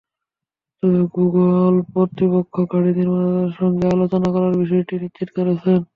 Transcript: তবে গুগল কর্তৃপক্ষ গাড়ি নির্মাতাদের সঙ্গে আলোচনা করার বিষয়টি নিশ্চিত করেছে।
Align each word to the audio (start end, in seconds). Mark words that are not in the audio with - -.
তবে 0.83 0.99
গুগল 1.15 1.73
কর্তৃপক্ষ 1.91 2.55
গাড়ি 2.71 2.91
নির্মাতাদের 2.97 3.51
সঙ্গে 3.59 3.85
আলোচনা 3.95 4.27
করার 4.35 4.53
বিষয়টি 4.61 4.93
নিশ্চিত 5.03 5.29
করেছে। 5.37 5.71